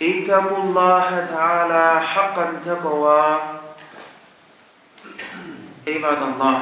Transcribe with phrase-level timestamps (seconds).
[0.00, 3.40] اتقوا الله تعالى حقا تقوى
[5.86, 6.60] عباد الله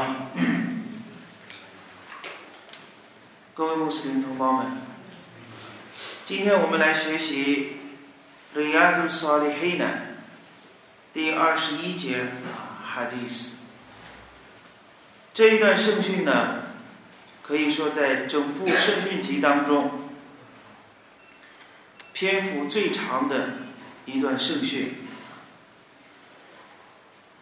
[3.55, 4.67] 各位穆斯林同胞们，
[6.27, 7.79] 今天我们来学习《
[8.59, 9.85] Riyadus Salihin》
[11.15, 12.27] 第二十一节
[12.95, 13.53] Hadith。
[15.33, 16.63] 这一段圣训呢，
[17.43, 20.09] 可以说在整部圣训集当中，
[22.22, 23.50] 篇幅最长的
[24.06, 24.94] 一段圣训，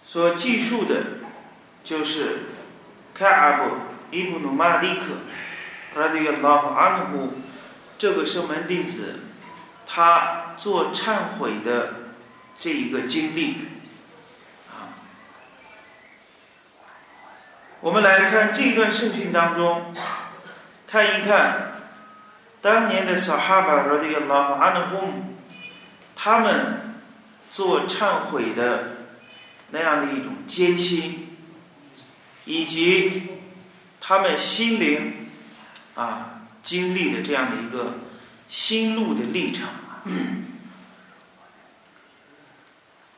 [0.05, 1.17] 所记述的，
[1.83, 2.43] 就是
[3.13, 3.75] 卡阿布
[4.09, 5.01] 伊布努马利克。
[5.99, 7.33] 拉迪亚拉夫阿努
[7.97, 9.19] 这个圣门弟子，
[9.85, 11.95] 他做忏悔的
[12.57, 13.57] 这一个经历，
[17.81, 19.93] 我们来看这一段圣训当中，
[20.87, 21.78] 看一看
[22.61, 25.13] 当年的萨哈巴拉迪亚拉夫阿努胡，
[26.15, 26.95] 他们
[27.51, 28.97] 做忏悔的
[29.71, 31.37] 那样的一种艰辛，
[32.45, 33.23] 以及
[33.99, 35.15] 他们心灵。
[35.95, 37.95] 啊，经历的这样的一个
[38.47, 39.67] 心路的历程。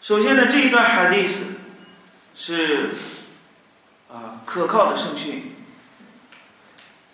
[0.01, 1.59] 首先呢，这一段哈迪斯
[2.35, 2.95] 是
[4.11, 5.50] 啊可靠的圣训，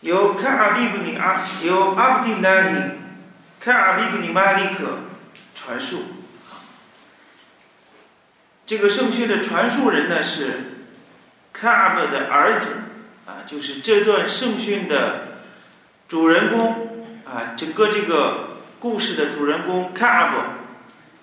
[0.01, 2.75] 由卡阿比布尼阿由阿布蒂拉伊
[3.59, 4.99] 卡阿比布尼马利克
[5.55, 6.03] 传述。
[8.65, 10.85] 这个圣训的传述人呢是
[11.53, 12.83] 卡阿布的儿子
[13.25, 15.25] 啊，就是这段圣训的。
[16.07, 20.39] 主人公啊，整个这个故事的主人公卡阿布，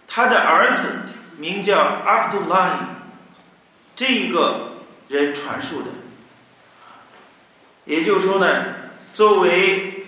[0.07, 2.71] 他的儿子名叫阿卜杜拉伊，
[3.97, 4.75] 这一个
[5.09, 5.87] 人传述的。
[7.85, 8.67] 也就是说呢，
[9.13, 10.05] 作为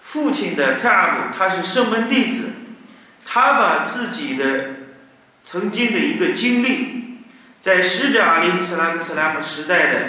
[0.00, 2.50] 父亲的卡阿布，他是圣门弟子，
[3.24, 4.70] 他把自己的
[5.42, 7.18] 曾经的一个经历，
[7.58, 10.00] 在使者阿里·斯拉克斯拉姆时代的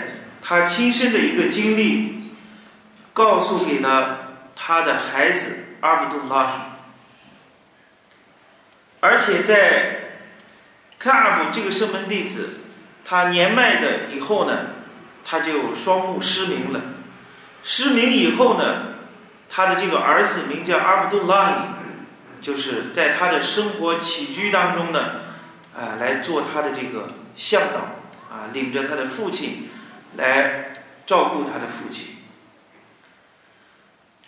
[0.42, 2.16] 他亲身的一个经历。
[3.14, 6.78] 告诉给了他的孩子阿卜杜拉，
[9.00, 9.96] 而且在
[11.00, 12.60] 卡阿布这个圣门弟子，
[13.04, 14.68] 他年迈的以后呢，
[15.26, 16.80] 他就双目失明了。
[17.64, 18.94] 失明以后呢，
[19.50, 21.56] 他的这个儿子名叫阿卜杜拉希，
[22.42, 25.00] 就是在他的生活起居当中呢，
[25.76, 27.80] 啊，来做他的这个向导，
[28.34, 29.70] 啊，领着他的父亲
[30.16, 30.72] 来
[31.06, 32.16] 照顾他的父亲。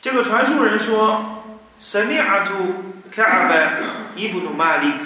[0.01, 1.43] 这个传述人说
[1.77, 3.73] ：“塞米阿图卡阿拜
[4.15, 5.03] 伊布努马利克，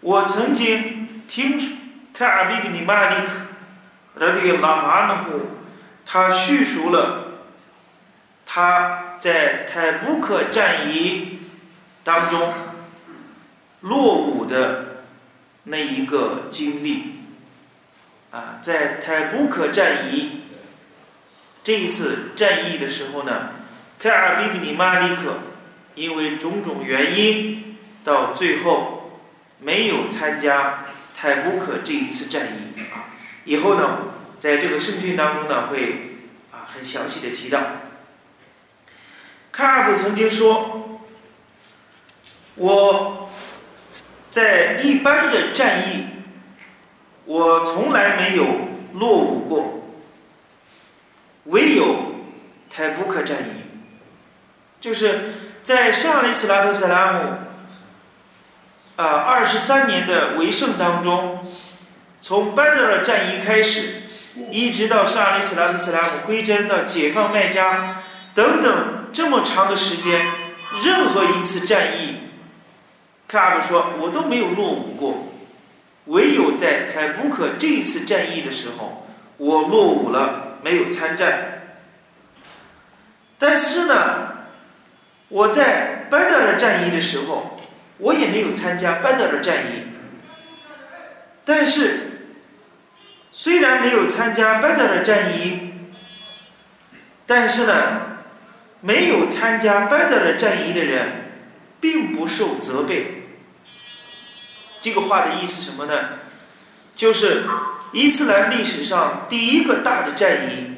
[0.00, 1.58] 我曾经听
[2.12, 2.70] 卡阿比布
[6.06, 7.42] 他叙述了
[8.46, 11.40] 他在泰布克战役
[12.04, 12.54] 当中
[13.80, 15.02] 落伍的
[15.64, 17.16] 那一个经历。
[18.30, 20.42] 啊，在泰布克战役
[21.62, 23.50] 这一次战役的时候呢。”
[23.98, 25.38] 凯尔比比尼马利克
[25.94, 29.22] 因为种种原因，到最后
[29.58, 30.84] 没有参加
[31.16, 33.08] 泰布克这一次战役啊。
[33.46, 33.98] 以后呢，
[34.38, 36.18] 在这个圣训当中呢，会
[36.52, 37.60] 啊很详细的提到。
[39.50, 41.00] 卡尔布曾经说
[42.56, 43.30] ：“我
[44.28, 46.06] 在一般的战役，
[47.24, 48.44] 我从来没有
[48.92, 49.82] 落伍过，
[51.44, 52.14] 唯有
[52.68, 53.62] 泰布克战役。”
[54.78, 55.32] 就是
[55.62, 57.32] 在上里斯拉特塞拉姆
[58.96, 61.50] 啊二十三年的为胜当中，
[62.20, 64.02] 从班德尔战役开始，
[64.50, 68.02] 一直到沙里斯拉特斯拉姆归真到解放麦加
[68.34, 70.26] 等等这么长的时间，
[70.84, 72.16] 任何一次战役，
[73.26, 75.32] 卡布说我都没有落伍过，
[76.06, 79.06] 唯有在凯布克这一次战役的时候，
[79.36, 81.62] 我落伍了，没有参战。
[83.38, 84.34] 但是呢。
[85.28, 87.58] 我在班德尔战役的时候，
[87.98, 89.82] 我也没有参加班德尔战役。
[91.44, 92.05] 但是，
[93.38, 95.70] 虽然没有参加班德尔战役，
[97.26, 98.00] 但是呢，
[98.80, 101.34] 没有参加班德尔战役的人，
[101.78, 103.26] 并不受责备。
[104.80, 105.92] 这个话的意思什么呢？
[106.94, 107.44] 就是
[107.92, 110.70] 伊斯兰历史上第一个大的战役，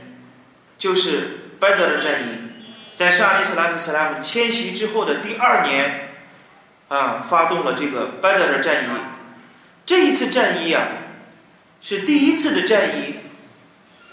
[0.76, 2.40] 就是拜德的战役，
[2.96, 6.08] 在沙利斯拉特斯拉姆迁徙之后的第二年，
[6.88, 8.88] 啊，发动了这个拜德的战役。
[9.86, 10.82] 这一次战役啊，
[11.80, 13.14] 是第一次的战役，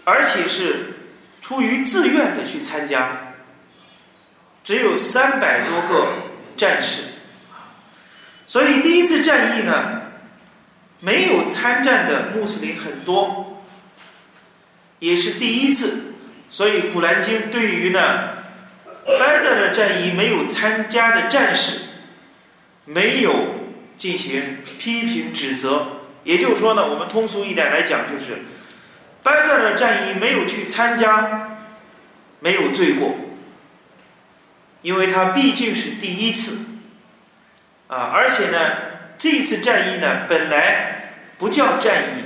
[0.04, 0.94] 而且是
[1.42, 3.34] 出于自愿的去参加，
[4.64, 6.08] 只有三百多个
[6.56, 7.04] 战士。
[8.48, 10.02] 所以第一次战役呢，
[11.00, 13.64] 没有参战的穆斯林很多，
[15.00, 16.14] 也是第一次。
[16.48, 18.30] 所以《古兰经》对于呢，
[19.20, 21.80] 拜德的战役没有参加的战士，
[22.86, 23.56] 没有
[23.98, 25.94] 进行批评指责。
[26.25, 28.39] 也就是说呢，我们通俗一点来讲，就是
[29.24, 31.60] 班德尔战役没有去参加，
[32.42, 33.16] 没有罪过，
[34.81, 36.66] 因为他毕竟是第一次。
[37.88, 38.57] 啊，而且呢，
[39.18, 42.24] 这次战役呢，本来不叫战役，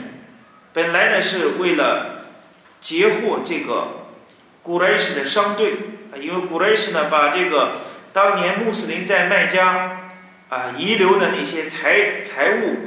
[0.72, 2.24] 本来呢是为了
[2.80, 4.06] 截获这个
[4.64, 5.74] 古莱什的商队
[6.14, 7.82] 啊，因为古莱什呢把这个
[8.14, 10.14] 当年穆斯林在麦加
[10.48, 12.78] 啊遗留的那些财财物，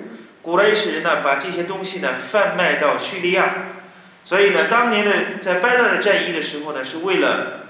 [0.43, 3.55] 古莱什人呢把这些东西呢贩卖到叙利亚，
[4.25, 7.69] 所以呢，当年的在拜达尔战役的时候呢，是为了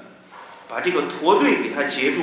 [0.68, 2.22] 把这个驼队给他截住，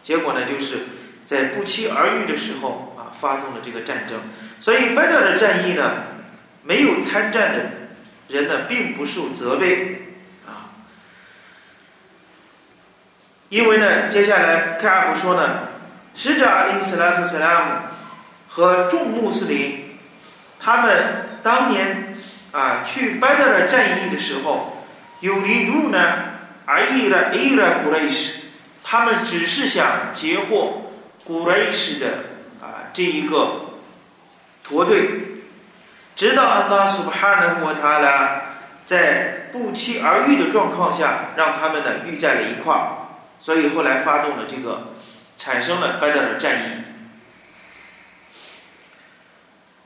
[0.00, 0.78] 结果呢就是。
[1.24, 4.18] 在不期而遇的时候啊，发动了这个战争。
[4.60, 6.02] 所以，拜德尔战役呢，
[6.64, 7.70] 没有参战的
[8.28, 10.74] 人呢，并不受责备啊。
[13.50, 15.68] 因为呢，接下来开阿布说呢，
[16.16, 17.72] 使者阿里·斯拉特·斯拉姆
[18.54, 19.96] 和众穆斯林，
[20.60, 22.14] 他们当年
[22.52, 24.84] 啊去班德的战役的时候，
[25.20, 25.98] 有离路呢，
[26.66, 28.42] 而伊拉伊拉古雷什，
[28.84, 30.78] 他们只是想截获。
[31.24, 32.06] 古莱什的
[32.60, 33.78] 啊这一个
[34.62, 35.42] 驼队，
[36.14, 38.42] 直到安拉苏巴哈纳沃塔拉
[38.84, 43.08] 在不期而遇的状况下，让他们呢遇在了一块儿，
[43.38, 44.88] 所以后来发动了这个，
[45.38, 46.91] 产生了班德尔战役。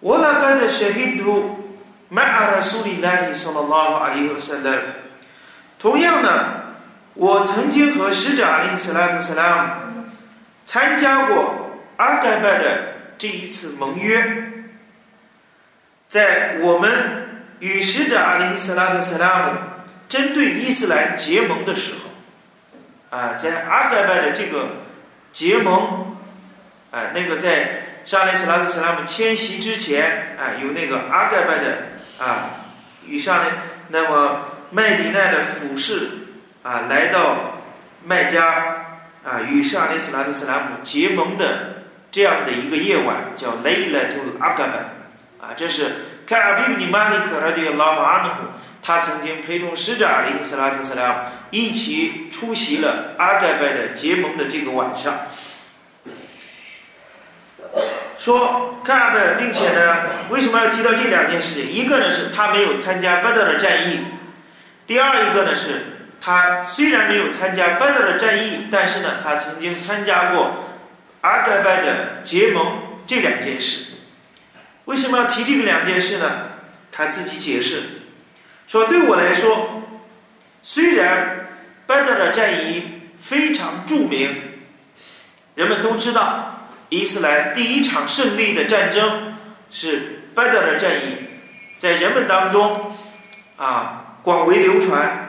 [0.01, 1.79] 我那干的是印度
[2.09, 4.79] 麦阿拉苏里拉伊萨拉拉阿里和塞勒，
[5.79, 6.75] 同样呢，
[7.15, 9.71] 我曾经和使者阿里斯拉特斯拉姆。
[10.65, 12.79] 参加过阿盖拜的
[13.17, 14.53] 这一次盟约，
[16.09, 19.53] 在我们与使者阿里·斯拉特·萨拉姆
[20.09, 24.71] 针对伊斯兰结盟的时候，啊，在阿盖拜的这个
[25.33, 26.17] 结盟，
[26.91, 31.77] 啊，那个在沙利斯拉特·斯拉姆迁徙之前，啊，有那个阿盖拜的
[32.19, 32.65] 啊，
[33.07, 33.51] 与上呢，
[33.89, 36.09] 那么麦迪奈的俯视
[36.63, 37.59] 啊，来到
[38.05, 38.87] 麦加。
[39.27, 41.83] 啊，与圣阿里斯拉特斯拉姆结盟的
[42.13, 45.45] 这样的一个夜晚，叫雷拉图阿盖拜。
[45.45, 48.31] 啊，这是凯尔比布尼马里克拉的拉马努，
[48.81, 51.15] 他曾经陪同使者阿里斯拉特斯拉姆
[51.51, 55.13] 一起出席了阿盖拜的结盟的这个晚上。
[58.19, 59.97] 说凯尔拜，并且呢，
[60.31, 61.71] 为什么要提到这两件事情？
[61.71, 64.01] 一个呢是他没有参加巴德的战役，
[64.87, 65.93] 第二一个呢是。
[66.19, 70.65] 他虽然没有参加拜德的战役，但是呢，他曾经参加过
[71.21, 73.93] 阿盖拜的结盟这两件事。
[74.87, 76.49] 为什么要提这个两件事呢？
[76.91, 77.83] 他自己解释
[78.67, 79.83] 说：“对我来说，
[80.63, 81.47] 虽然
[81.87, 84.35] 拜德的战役非常著名，
[85.55, 86.56] 人们都知道
[86.89, 89.37] 伊斯兰第一场胜利的战争
[89.71, 91.17] 是拜德尔战役，
[91.77, 92.93] 在人们当中
[93.57, 95.23] 啊广为流传。”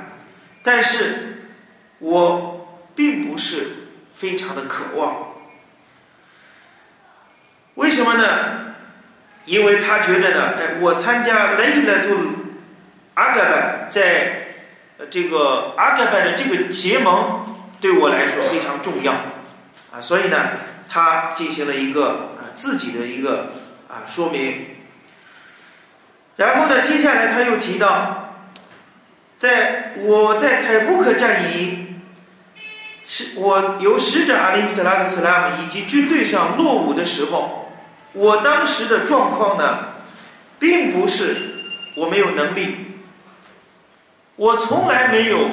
[0.64, 1.46] 但是，
[2.00, 3.70] 我并不是
[4.14, 5.34] 非常的渴望。
[7.76, 8.76] 为什么呢？
[9.46, 12.18] 因为他觉得呢，哎，我参加雷勒图
[13.14, 14.48] 阿盖拜，在
[15.10, 19.14] 这个阿盖拜的这个结盟对我来说非常重要
[19.94, 20.50] 啊，所以呢，
[20.88, 23.54] 他进行了一个啊自己的一个
[23.88, 24.68] 啊说明。
[26.38, 28.24] 然后呢，接下来他又提到。
[29.38, 31.94] 在我在泰布克战役，
[33.06, 37.72] 是我由使者阿里·斯拉特·斯拉姆以及军队上落伍的时候，
[38.14, 39.90] 我当时的状况呢，
[40.58, 41.36] 并不是
[41.98, 42.78] 我没有能力，
[44.38, 45.52] 我从来没有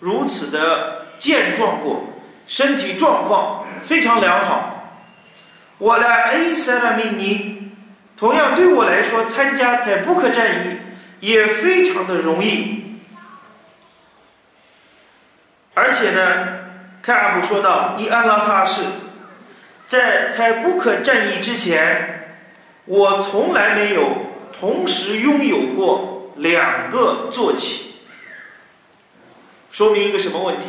[0.00, 2.14] 如此的健壮过，
[2.46, 4.74] 身体状况非常良好。
[5.78, 7.72] 我来埃塞拉米尼，
[8.16, 10.76] 同样对我来说，参加泰布克战役
[11.20, 12.98] 也非常的容易。
[15.74, 16.48] 而且呢，
[17.00, 18.82] 凯阿布说到，伊安拉发誓，
[19.86, 22.34] 在泰布克战役之前，
[22.84, 24.10] 我从来没有
[24.58, 27.94] 同时拥有过两个坐骑。
[29.70, 30.66] 说明一个什么问题？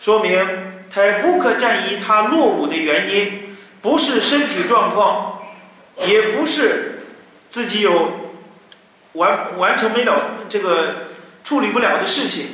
[0.00, 5.40] 说明泰布克战役他落伍的原因，不是身体状况，
[6.06, 7.00] 也不是
[7.48, 8.12] 自己有
[9.12, 10.96] 完完成没了这个
[11.42, 12.46] 处理不了的事情。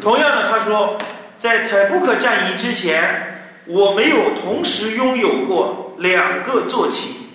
[0.00, 0.96] 同样的，他说，
[1.38, 7.28] 在泰布克战役之前，我没有同时拥有过两个坐骑，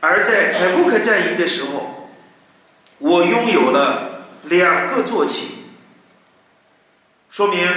[0.00, 2.10] 而在泰布克战役的时候，
[2.98, 5.61] 我拥有了两个坐骑，
[7.32, 7.68] 说明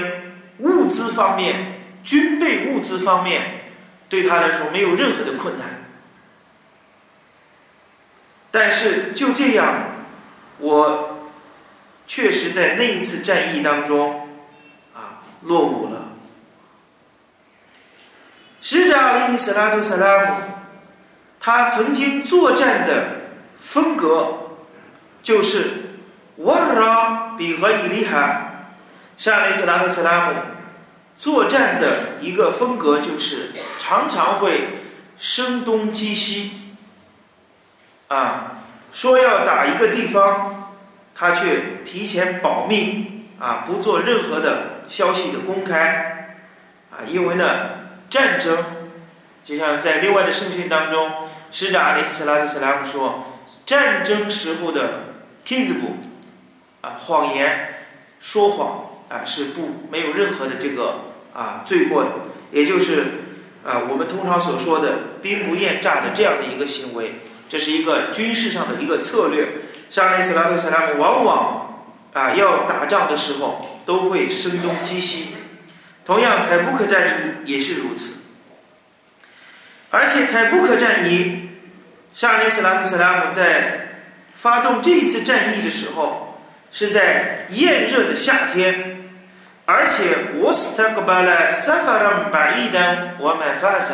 [0.59, 3.71] 物资方面、军备物资方面
[4.07, 5.65] 对他来说没有任何的困难。
[8.51, 9.73] 但是就这样，
[10.59, 11.11] 我。
[12.07, 14.29] 确实在那一次战役当中，
[14.93, 16.09] 啊，落伍了。
[18.61, 20.35] 使者阿里·斯拉图·萨拉姆，
[21.39, 23.05] 他曾经作战的
[23.59, 24.35] 风格
[25.23, 25.97] 就是
[26.35, 28.44] 瓦拉比和伊利哈。
[29.17, 30.35] 沙利斯拉图·萨拉姆
[31.17, 34.79] 作战的一个风格就是常常会
[35.17, 36.75] 声东击西，
[38.09, 38.57] 啊，
[38.91, 40.61] 说要打一个地方。
[41.17, 46.35] 他却提前保密啊，不做任何的消息的公开。
[46.91, 47.69] 啊，因为呢，
[48.09, 48.57] 战争
[49.41, 53.33] 就像在另外的圣训当中，使者阿里斯拉特斯拉姆说，
[53.65, 55.03] 战争时候的
[55.45, 55.77] kidb
[56.81, 57.85] 啊，谎言
[58.19, 58.94] 说谎。
[59.09, 62.09] 啊是不没有任何的这个啊罪过的，
[62.51, 63.05] 也就是
[63.63, 67.15] 啊我们通常所说的兵不厌诈的这样的一个行为，
[67.47, 69.47] 这是一个军事上的一个策略。
[69.89, 75.27] 沙利斯拉特·萨拉姆往往啊要打仗的时候都会声东击西，
[76.03, 77.07] 同样台布克战
[77.45, 78.21] 役也是如此。
[79.91, 81.49] 而且台布克战役，
[82.13, 84.01] 沙利斯拉特·萨拉姆在
[84.33, 86.24] 发动这一次战役的时候
[86.77, 88.97] 是在炎热的夏天，
[89.63, 93.93] 而且我斯特格巴拉萨法让巴伊丹我买发萨。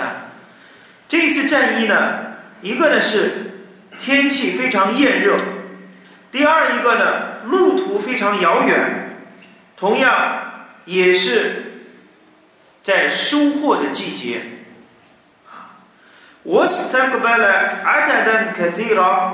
[1.08, 3.52] 这次战役呢，一个呢是
[4.00, 5.38] 天气非常炎热。
[6.32, 9.16] 第二一个呢，路途非常遥远，
[9.78, 11.84] 同样也是
[12.82, 14.42] 在收获的季节。
[15.46, 15.78] 啊，
[16.42, 17.48] 我斯特克巴勒
[17.84, 19.34] 阿达丹卡西拉，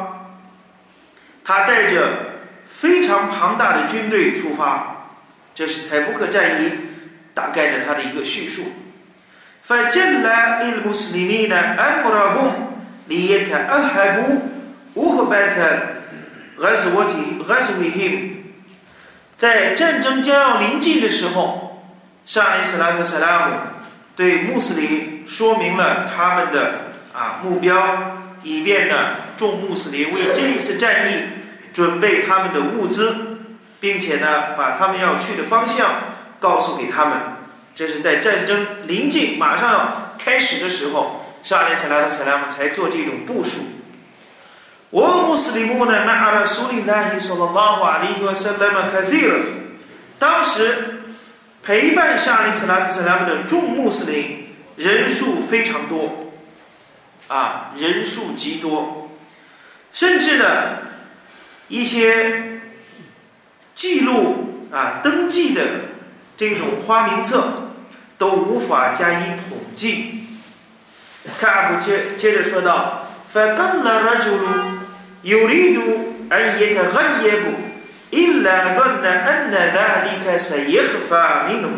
[1.46, 2.36] 他带着
[2.67, 5.09] 非常庞大的军队出发，
[5.55, 6.73] 这是台布克战役
[7.35, 8.73] 大概的他的一个叙述。
[9.69, 12.51] فجلى للمسلمين أمرهم
[13.09, 14.39] ليتأهبوا
[14.97, 15.59] وهبة
[16.59, 18.31] Ghazwati Ghazwihim，
[19.37, 21.85] 在战争将要临近的时候，
[22.27, 23.55] 沙利斯拉特·萨拉姆
[24.15, 31.23] 对穆斯林说明了他们的啊目标，以便呢众穆斯林为这一次战役
[31.78, 33.38] 准备他们的物资，
[33.80, 35.92] 并且呢把他们要去的方向
[36.40, 37.20] 告诉给他们。
[37.76, 43.60] 这是在战争临近、马上要开始的时候，沙利斯拉特·萨拉姆才做这种部署。
[44.90, 49.40] 我穆斯林们呢，那阿拉苏里拉希说了拉话，里和塞拉玛卡西尔。
[50.18, 51.04] 当时
[51.62, 56.34] 陪伴沙利斯拉夫斯拉姆的众穆斯林人数非常多，
[57.28, 59.12] 啊，人数极多，
[59.94, 60.87] 甚至呢，
[61.69, 62.61] 一些
[63.75, 65.62] 记录啊登记的
[66.37, 67.73] 这种花名册
[68.19, 70.25] 都无法加以统计。
[71.41, 73.09] 看阿布接接着说道。
[73.33, 74.41] فقال رجل
[75.25, 75.79] يريد
[76.31, 77.45] أن يتغيب
[78.12, 81.71] إلا ظن أن ذلك سيخفى منه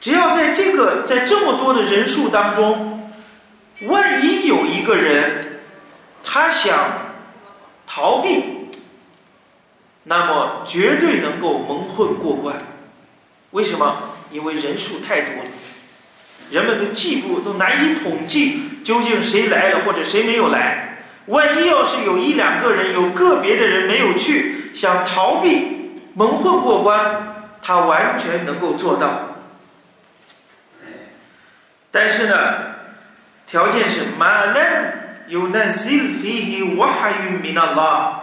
[0.00, 3.08] 只要在这个在这么多的人数当中，
[3.82, 5.60] 万一有一个人
[6.24, 6.99] 他想
[7.93, 8.69] 逃避，
[10.03, 12.55] 那么绝对能够蒙混过关。
[13.49, 14.11] 为什么？
[14.31, 15.49] 因为人数太多了，
[16.51, 18.61] 人们都记不都难以统计。
[18.81, 21.03] 究竟谁来了或者谁没有来？
[21.25, 29.35] 万一要是有一两个人，有个别的人没有去，想逃避蒙混过关，他完全能够做到。
[31.91, 32.35] 但是呢，
[33.45, 35.00] 条件是马兰
[35.31, 38.15] 有那 zil fihi wahyu min Allah，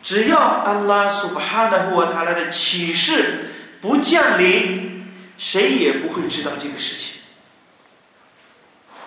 [0.00, 3.50] 只要安拉苏巴哈纳或他来的启示
[3.80, 7.20] 不降临，谁也不会知道这个事情。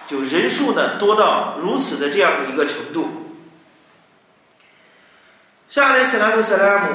[0.05, 3.38] 就人数呢多到如此的这样的一个程度，
[5.69, 6.89] 沙利斯拉图萨拉姆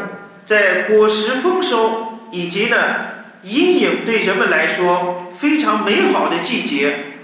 [0.45, 2.77] 在果实丰收以及呢
[3.45, 7.15] 阴影对人们来说非常美好的季节，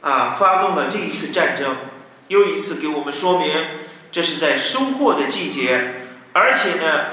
[0.00, 1.76] 啊发动了这一次战争，
[2.28, 3.50] 又一次给我们说明，
[4.12, 5.94] 这是在收获的季节，
[6.32, 7.04] 而且呢，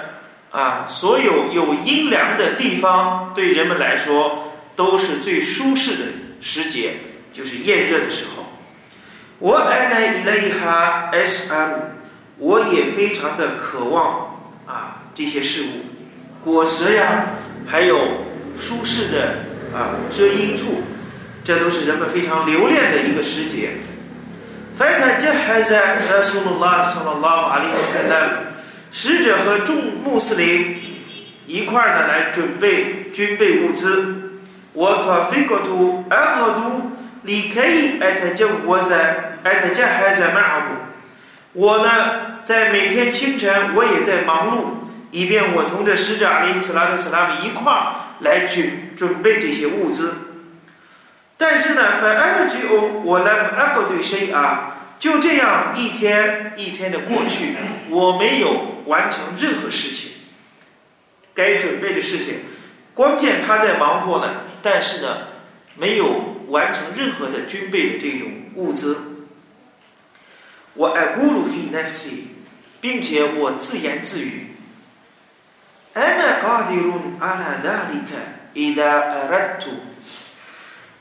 [0.52, 6.06] 啊，所有有阴凉的地方对人们来说都是最舒适的
[6.42, 6.94] 时节，
[7.34, 8.46] 就是炎热的时候。
[9.40, 11.72] 我爱那伊莱哈 S M，
[12.38, 17.26] 我也非常的渴望啊这些事物，果实呀，
[17.66, 18.00] 还有
[18.58, 19.46] 舒适的。
[19.76, 20.84] 啊，遮阴处，
[21.44, 23.72] 这都是人们非常留恋的一个时节。
[24.78, 28.28] Fata jahaza Rasulullah sallallahu alaihi wasallam，
[28.92, 30.76] 使者和众穆斯林
[31.48, 34.42] 一块儿呢来准备军备物资。
[34.74, 36.92] 我托费格图阿赫都
[37.24, 37.62] 离开
[38.02, 40.76] 艾特加沃塞艾特加海塞马布。
[41.54, 44.66] 我呢在每天清晨我也在忙碌，
[45.12, 47.96] 以便我同着使者阿里斯拉特斯拉姆一块儿。
[48.22, 50.25] 来准准备这些物资，
[51.37, 54.77] 但是呢，反而只有我来阿不对谁啊？
[54.99, 57.57] 就这样一天一天的过去，
[57.89, 60.13] 我没有完成任何事情，
[61.35, 62.41] 该准备的事情，
[62.93, 65.29] 关键他在忙活呢，但是呢，
[65.77, 69.27] 没有完成任何的军备的这种物资。
[70.75, 72.37] 我爱咕噜费奈西，
[72.81, 74.49] 并且我自言自语。
[75.93, 78.11] أنا قادر على ذلك
[78.55, 79.67] إذا أردت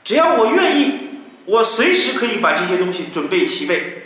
[0.05, 0.93] 只要我愿意，
[1.45, 4.03] 我随时可以把这些东西准备齐备。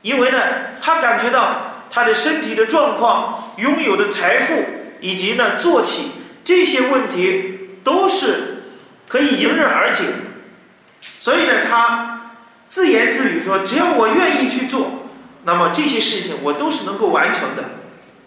[0.00, 0.38] 因为呢，
[0.80, 4.64] 他感觉到他的身体的状况、拥有的财富
[5.00, 6.12] 以及呢做起
[6.44, 8.62] 这些问题都是
[9.08, 10.12] 可以迎刃而解的。
[11.00, 12.32] 所以呢，他
[12.68, 15.08] 自言自语说：“只要我愿意去做，
[15.44, 17.64] 那么这些事情我都是能够完成的。”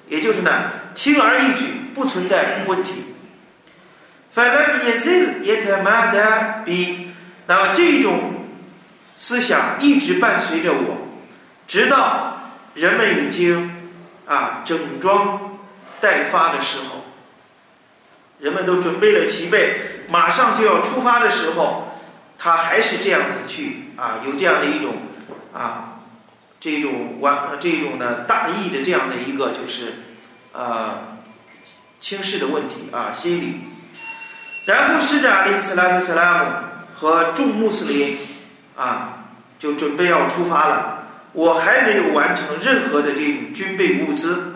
[0.10, 2.92] 也就是呢，轻而易举，不存在问题。
[4.32, 7.12] 反正也是也他妈的比，
[7.48, 8.46] 那么这种
[9.16, 11.08] 思想一直伴随着我，
[11.68, 13.92] 直到人们已经
[14.26, 15.60] 啊整装
[16.00, 17.04] 待发的时候，
[18.40, 21.98] 人们都准备了齐备，马上就要出发的时候，
[22.38, 24.96] 他还是这样子去啊，有这样的一种
[25.54, 25.88] 啊。
[26.64, 29.94] 这种完，这种呢大意的这样的一个就是
[30.54, 31.18] 呃
[32.00, 33.62] 轻视的问题啊心理。
[34.66, 36.46] 然后使者阿里斯拉特斯拉姆
[36.96, 38.18] 和众穆斯林
[38.76, 39.26] 啊
[39.58, 44.56] 就准备要出发了，我还没有完成任何的这种军备物资。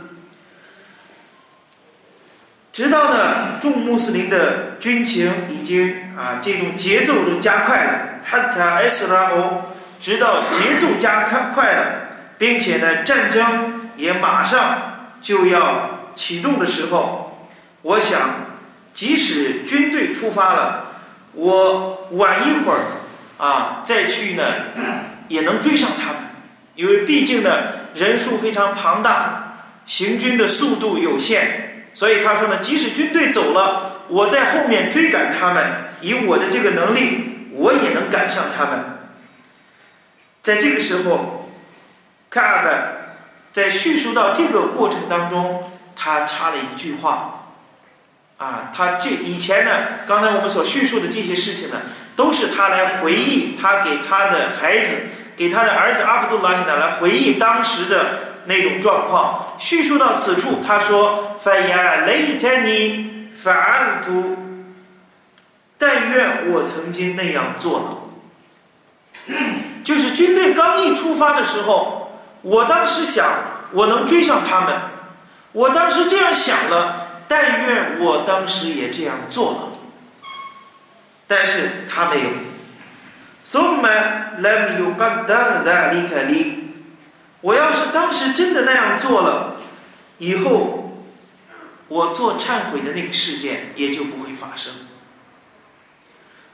[2.71, 9.61] 直到呢众穆斯林的军情已经啊这种节奏都加快了，哈塔埃斯拉欧。
[9.97, 11.85] 直到节奏加快快了，
[12.37, 17.47] 并且呢，战争也马上就要启动的时候，
[17.81, 18.19] 我想，
[18.95, 20.85] 即使军队出发了，
[21.33, 22.79] 我晚一会儿
[23.37, 24.43] 啊再去呢，
[25.27, 26.21] 也能追上他们，
[26.75, 27.51] 因为毕竟呢
[27.93, 38.79] 人数非常庞大，行军的速度有限，所以他说呢，即使军队走了，我在后面追赶他们，以我的这个能力，我也能赶上他们。
[40.41, 41.49] 在这个时候，
[42.29, 42.73] 卡尔本
[43.51, 47.44] 在叙述到这个过程当中，他插了一句话，
[48.37, 49.71] 啊，他这以前呢，
[50.07, 51.77] 刚才我们所叙述的这些事情呢，
[52.15, 54.93] 都是他来回忆，他给他的孩子，
[55.37, 59.55] 给他的儿子阿卜杜拉希达来回忆当时的那种状况。
[59.57, 64.37] 叙述到此处，他说：“反呀雷特尼反尔图，
[65.77, 69.33] 但愿我曾经那样做了。”
[69.85, 73.25] 就是军队刚一出发的时候，我当时想
[73.71, 74.75] 我能追上他们，
[75.53, 79.78] 我当时这样想了，但愿我当时也这样做了，
[81.26, 82.28] 但是他没有。
[83.50, 83.84] ثم
[84.38, 86.56] لم يقدر ذلك لي。
[87.40, 89.56] 我要是当时真的那样做了，
[90.18, 91.04] 以后
[91.88, 94.72] 我做忏悔的那个事件也就不会发生。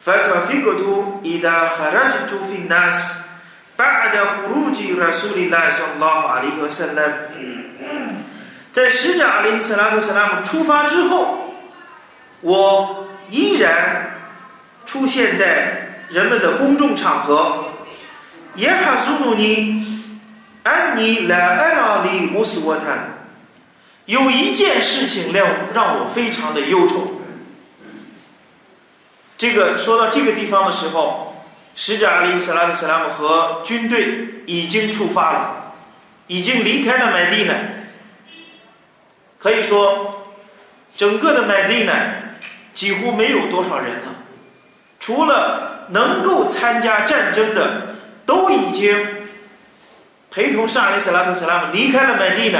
[0.01, 0.83] فتوفقت
[1.25, 3.25] إذا خرجت في الناس
[3.77, 7.13] بعد خروج رسول الله صلى الله عليه وسلم
[8.72, 11.56] 在使者阿里斯拉特·斯拉姆出发之后，
[12.40, 14.20] 我依然
[14.86, 17.66] 出现在人们的公众场合。
[18.56, 20.18] 耶哈苏努尼
[20.64, 23.28] 安尼莱埃拉里乌斯沃坦，
[24.06, 27.22] 有一件事情让让我非常的忧愁。
[29.38, 35.74] 这个说到这个地方的时候，使者阿里·斯拉特·斯拉姆和军队已经出发了，
[36.28, 37.54] 已经离开了麦地呢。
[39.42, 40.24] 可以说，
[40.96, 41.94] 整个的麦地呢，
[42.76, 44.14] 几乎没有多少人了，
[45.00, 48.96] 除了能够参加战争的都已经
[50.30, 52.60] 陪同上阿里斯拉图斯拉姆离开了麦地呢，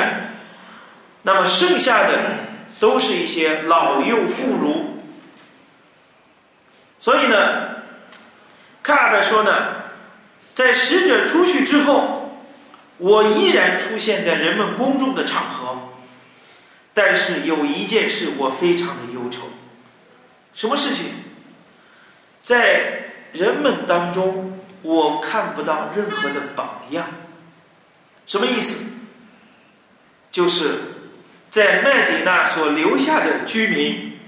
[1.22, 2.18] 那么剩下的
[2.80, 4.86] 都是一些老幼妇孺。
[7.00, 7.36] 所以呢，
[8.82, 9.52] 卡尔说呢，
[10.56, 12.42] 在使者出去之后，
[12.98, 15.91] 我依然出现在人们公众的场合，
[16.94, 19.44] 但是有一件事我非常的忧愁，
[20.54, 21.08] 什么事情？
[22.42, 27.08] 在人们当中，我看不到任何的榜样。
[28.26, 28.92] 什么意思？
[30.32, 30.80] 就是
[31.50, 34.20] 在麦迪那所留下的居民，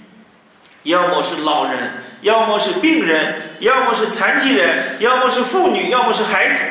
[0.84, 1.91] 要么是老人。
[2.23, 6.63] 要么是病人，要么是残疾人，要么是妇女，要么是孩子。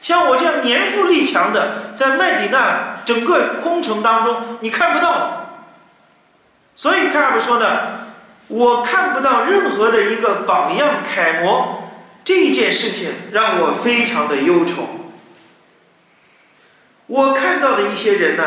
[0.00, 5.64] 像我这样年富力强的，在麦迪那整个空城当中，你看不到。
[6.74, 8.08] 所以卡尔说呢，
[8.48, 11.90] 我看不到任何的一个榜样楷模，
[12.24, 15.10] 这件事情让我非常的忧愁。
[17.06, 18.44] 我看到的一些人呢，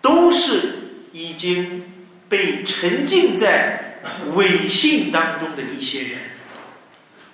[0.00, 3.86] 都是已经被沉浸在。
[4.32, 6.18] 伪信当中的一些人，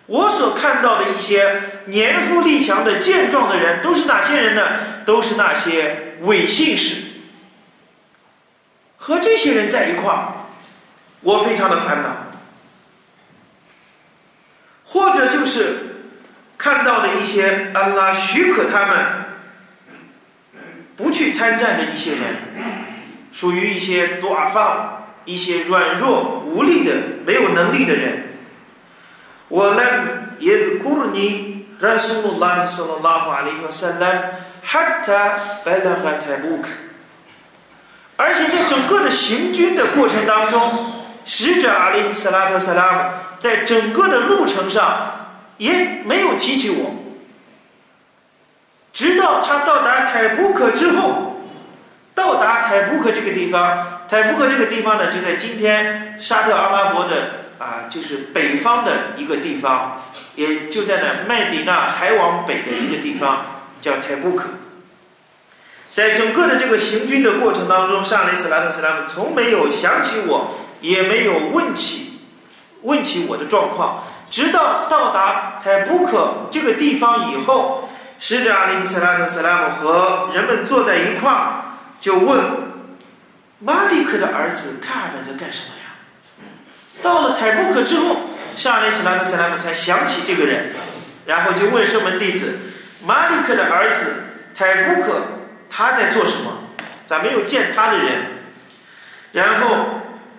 [0.06, 4.62] 我所看到的一些年富力强的健壮的人，都是哪些人呢？
[5.04, 7.02] 都是那些伪信士。
[8.96, 10.32] 和这些人在一块儿，
[11.20, 12.08] 我非常的烦恼。
[14.84, 16.04] 或者就是
[16.56, 19.06] 看到的一些安拉许可他们
[20.96, 22.20] 不去参战的一些人，
[23.32, 24.92] 属于一些多阿放。
[25.28, 26.92] 一些软弱无力的、
[27.26, 28.28] 没有能力的人，
[29.48, 29.82] 我呢
[30.38, 33.24] 也是鼓励你，让苏鲁拉希说拉
[34.66, 36.68] 里和萨拉，哈塔白拉哈泰布克。
[38.16, 40.92] 而且在整个的行军的过程当中，
[41.24, 42.98] 使者阿里·斯拉特·萨拉姆
[43.38, 46.94] 在整个的路程上也没有提起我，
[48.92, 51.32] 直到他到达泰布克之后。
[52.14, 60.00] 到达泰布克这个地方，泰布克这个地方呢，就在今天沙特阿拉伯的啊，就是北方的一个地方，
[60.34, 63.55] 也就在那麦迪那还往北的一个地方，
[63.86, 64.48] 叫泰布克。
[65.92, 72.18] 在整个的这个行军的过程当中，上雷斯拉特斯拉姆从没有想起我，也没有问起
[72.82, 81.62] 问起我的状况，直到到达泰布克这个地方以后，使者阿里斯拉特斯拉姆和人们坐在一块儿。
[81.98, 82.44] 就问
[83.58, 86.44] 马利克的儿子卡尔在干什么呀？
[87.02, 88.16] 到了泰布克之后，
[88.56, 90.74] 沙利斯拉特斯拉姆才想起这个人，
[91.24, 92.58] 然后就问圣门弟子
[93.04, 95.20] 马利克的儿子泰布克
[95.68, 96.52] 他在做什么？
[97.04, 98.26] 咋没有见他的人？
[99.32, 99.86] 然后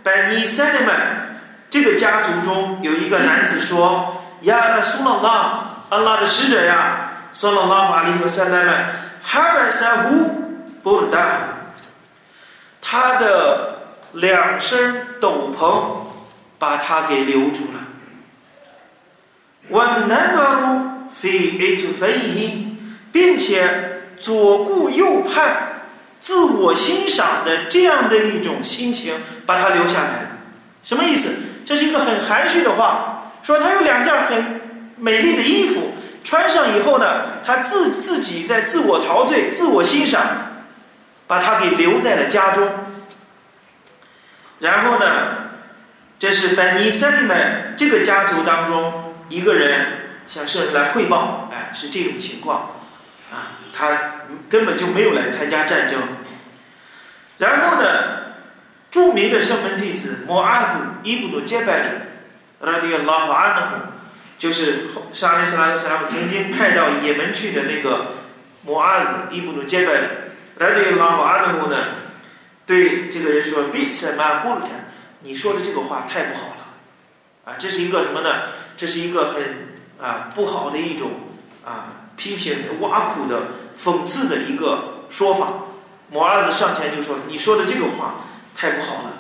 [0.04, 1.40] 班尼塞利曼
[1.70, 8.86] 这个家族中有一个男子说：“呀，他苏拉拉，阿拉的使者呀，苏拉拉马利和塞拉曼，
[9.22, 10.26] 哈巴萨胡
[10.84, 11.20] 布尔达。”
[12.82, 13.80] 他的
[14.14, 16.08] 两身斗篷
[16.58, 17.80] 把他给留住了。
[19.68, 20.97] 我难道非 A to 非一，
[23.12, 25.84] 并且左顾右盼、
[26.20, 29.14] 自我欣赏的这样的一种心情
[29.46, 30.38] 把他留下来。
[30.84, 31.34] 什么意思？
[31.66, 34.62] 这是一个很含蓄的话，说他有两件很
[34.96, 35.92] 美丽的衣服，
[36.24, 40.26] 穿上以后呢，他自自己在自我陶醉、自我欣赏，
[41.28, 42.68] 把他给留在了家中。
[44.60, 45.06] 然后呢，
[46.18, 49.86] 这是班尼塞利曼这个家族当中一个人
[50.28, 52.76] 向圣人来汇报，哎，是这种情况，
[53.32, 56.00] 啊，他根本就没有来参加战争。
[57.38, 58.34] 然后呢，
[58.92, 61.90] 著名的圣门弟子摩阿杜伊布努杰拜里，
[62.62, 63.84] 拉迪拉瓦安纳姆，
[64.38, 68.08] 就是沙利斯拉斯拉姆曾经派到也门去的那个
[68.64, 70.08] 摩阿杜伊布努杰拜里，
[70.58, 71.78] 拉迪拉瓦安纳姆呢？
[72.66, 74.68] 对这个人说：“比什么古特，
[75.22, 78.30] 你说的这个话太不好了，啊，这是一个什么呢？
[78.76, 79.67] 这是一个很
[80.02, 81.12] 啊不好的一种
[81.66, 83.42] 啊批评、挖苦的、
[83.82, 85.48] 讽刺的一个说法。”
[86.10, 88.16] 摩阿子上前就说：“你说的这个话
[88.56, 89.14] 太不好了。”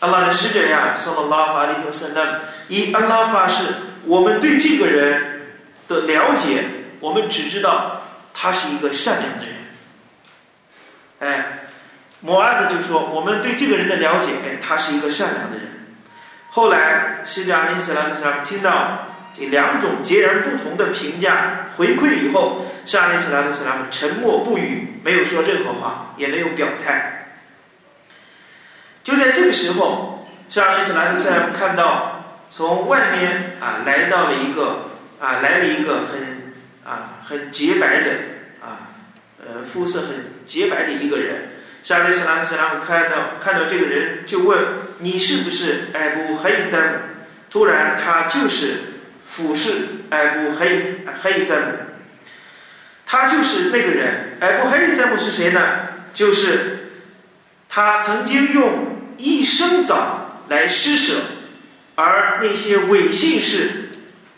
[0.00, 3.64] 阿拉的使者呀，送了拉法利和塞勒，以阿拉发誓，
[4.04, 5.46] 我们对这个人
[5.88, 6.64] 的了解，
[7.00, 8.02] 我们只知道
[8.34, 9.54] 他是一个善良的人，
[11.20, 11.46] 哎。
[12.20, 15.66] 摩阿子就说：“我们对这个人的了解，哎，他是一个善良的人。”
[16.50, 27.38] 后来，使者阿里斯拉特萨听到这两种截然不同的评价回馈以后，沙利斯拉特萨拉沉默不语，没有说任何话，也没有表态。
[29.04, 38.10] 就在这个时候，沙利斯拉特萨拉看到从外面啊来到了一个啊来了一个很啊很洁白的
[38.62, 38.94] 啊
[39.38, 40.08] 呃肤色很
[40.46, 41.52] 洁白的一个人。
[41.82, 44.58] 沙利斯拉斯拉姆看到看到这个人就问
[44.98, 46.98] 你是不是艾布黑塞姆？
[47.48, 48.78] 突然他就是
[49.28, 49.72] 俯视
[50.10, 50.80] 艾布黑
[51.22, 51.66] 黑塞姆，
[53.04, 54.38] 他就是那个人。
[54.40, 55.60] 艾布黑塞姆是谁呢？
[56.14, 56.90] 就是
[57.68, 61.14] 他曾经用一生枣来施舍。
[61.98, 63.88] 而那些伪信士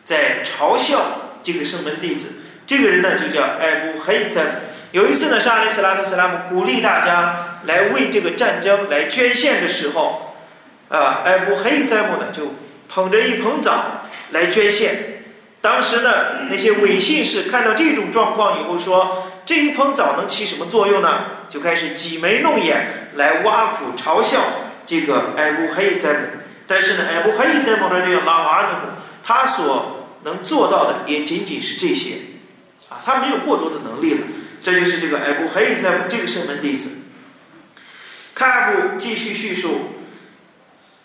[0.04, 4.50] 在嘲笑这个圣门弟子，这个人呢就叫艾布黑塞姆。
[4.92, 10.36] 有一次呢，是阿里斯拉特斯拉姆鼓励大家来为这个战争来捐献的时候，
[10.88, 12.54] 啊，艾布黑塞姆呢就
[12.88, 15.22] 捧着一捧枣来捐献。
[15.60, 24.40] 当时呢，那些伪信士看到这种状况以后说：“这一捧枣能起什么作用呢？”就开始挤眉弄眼来挖苦嘲笑
[24.86, 26.18] 这个艾布黑塞姆。
[26.66, 28.92] 但是呢，艾布哈伊塞姆的这个拉瓦尼姆，
[29.24, 32.16] 他所能做到的也仅仅是这些，
[32.88, 34.20] 啊，他没有过多的能力了。
[34.62, 36.90] 这就是这个艾布哈伊塞姆这个圣门弟子。
[38.34, 39.97] 卡布继续叙述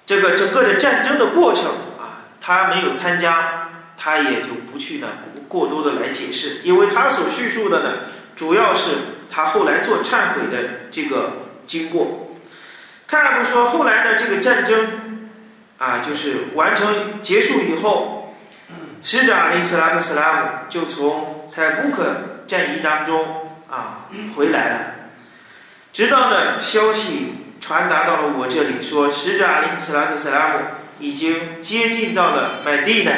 [0.06, 1.66] 这个整个的战争的过程
[1.98, 5.08] 啊，他没有参加，他也就不去呢
[5.48, 7.92] 过多的来解释，因为他所叙述的呢，
[8.36, 8.90] 主要是
[9.32, 11.32] 他后来做忏悔的这个
[11.66, 12.38] 经过。
[13.08, 15.10] 卡布说，后来呢，这个战争。
[15.80, 18.34] 啊，就是完成结束以后，
[19.02, 20.40] 使者阿里斯拉克斯拉姆
[20.70, 24.80] 就从泰布克战役当中啊回来了。
[25.92, 30.60] 直到呢消息传达到了我这里，说使者阿里斯拉特斯拉姆
[31.00, 33.12] 已经接近到了麦地呢，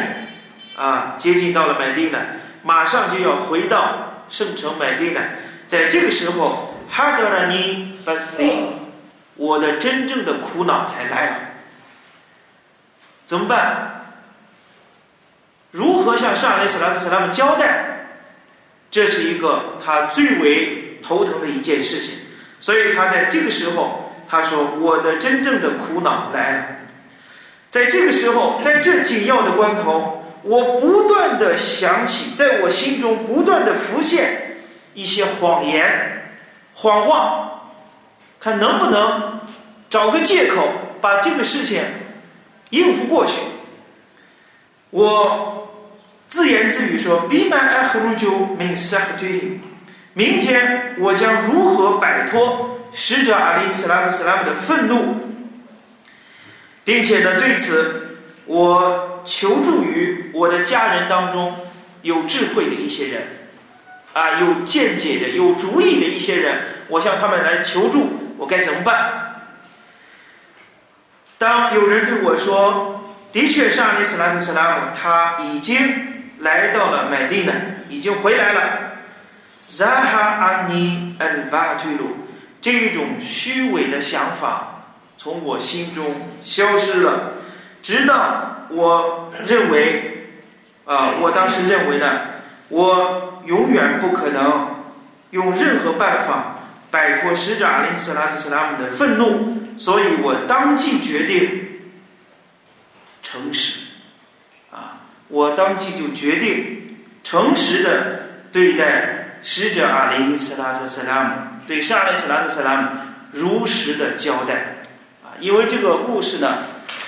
[0.76, 2.20] 啊，接近到了麦地呢，
[2.62, 5.22] 马上就要回到圣城麦地呢。
[5.66, 8.54] 在这个时候，哈德拉尼巴西，
[9.34, 11.36] 我的真正的苦恼才来了。
[13.26, 14.14] 怎么办？
[15.72, 18.10] 如何向上雷斯拉特斯拉姆交代？
[18.92, 22.20] 这是一个他最为头疼的一件事情。
[22.60, 26.66] 所以他在这个时候，他说：“我的真正的苦恼来了。”
[27.70, 34.58] 在这个时候，在这紧要的关头，我不断的想起，在我心中不断的浮现
[34.94, 36.30] 一些谎言、
[36.74, 37.72] 谎话，
[38.40, 39.40] 看能不能
[39.90, 40.70] 找个借口
[41.02, 41.84] 把这个事情。
[42.72, 43.42] 应付过去，
[44.90, 45.70] 我
[46.28, 49.60] 自言自语说：“比曼艾赫鲁就没杀对。
[50.14, 55.18] 明天我将如何摆脱使者阿里斯拉特斯拉姆的愤怒，
[56.86, 61.54] 并且呢，对此我求助于我的家人当中
[62.04, 63.24] 有智慧的一些人，
[64.14, 69.44] 啊，有见解的、有主意的一些人，我向他们来求助，我该怎么办？”
[71.38, 77.52] 当有人对我说：“的确，是阿里斯拉特斯拉姆他已经来到了麦地呢，
[77.90, 78.80] 已经回来了。”
[79.68, 82.25] 扎哈阿尼恩巴推鲁
[82.66, 87.34] 这种虚伪的想法从我心中消失了，
[87.84, 90.30] 直到我认为，
[90.84, 92.22] 啊，我当时认为呢，
[92.70, 94.84] 我永远不可能
[95.30, 96.56] 用任何办法
[96.90, 99.78] 摆脱使者阿里斯拉特斯拉姆的愤怒。
[99.78, 101.82] 所以我当即决定
[103.22, 103.82] 诚实，
[104.72, 111.30] 啊，我当即就决定诚实的对待使者阿里斯拉特斯拉姆，
[111.68, 112.90] 对沙利斯拉特斯拉姆
[113.32, 114.86] 如实的交代，
[115.24, 116.58] 啊，因为这个故事呢，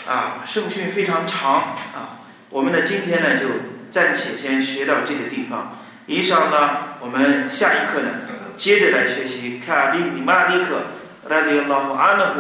[0.08, 1.54] 啊，圣训非常长，
[1.94, 3.46] 啊，我们呢今天呢就
[3.90, 8.10] 暂且先学到这个地方，以上呢我们下一课呢
[8.56, 10.82] 接着来学习卡比里马利克。
[11.30, 12.40] 拉迪拉姆阿纳布，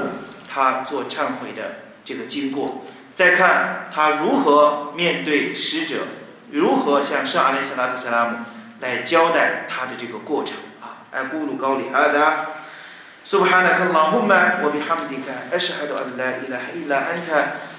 [0.50, 6.08] 他做忏悔的这个经过，再看他如何面对使者，
[6.52, 8.38] 如何向圣阿里斯拉特萨拉姆
[8.80, 10.56] 来交代他的这个过程
[11.18, 12.48] أقول قولي هذا.
[13.28, 14.32] سبحانك اللهم
[14.64, 17.30] وبحمدك أشهد أن لا إله إلا أنت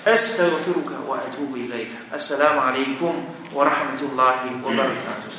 [0.06, 1.88] أستغفرك وأتوب إليك.
[2.14, 3.24] السلام عليكم
[3.54, 5.30] ورحمة الله وبركاته.